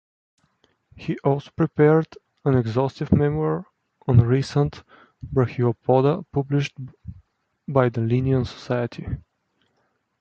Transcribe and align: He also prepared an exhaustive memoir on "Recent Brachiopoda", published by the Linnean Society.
He 0.95 1.19
also 1.19 1.51
prepared 1.51 2.07
an 2.43 2.57
exhaustive 2.57 3.11
memoir 3.11 3.67
on 4.07 4.17
"Recent 4.17 4.81
Brachiopoda", 5.23 6.25
published 6.31 6.75
by 7.67 7.89
the 7.89 8.01
Linnean 8.01 8.45
Society. 8.45 9.05